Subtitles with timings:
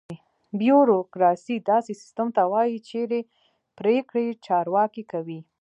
[0.59, 3.21] بیوروکراسي: داسې سیستم ته وایي چېرې
[3.77, 5.39] پرېکړې چارواکي کوي.